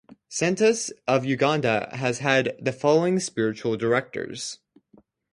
Senatus 0.27 0.91
of 1.07 1.25
Uganda 1.25 1.89
has 1.93 2.17
had 2.17 2.57
the 2.59 2.71
following 2.71 3.19
Spiritual 3.19 3.77
Directors. 3.77 4.57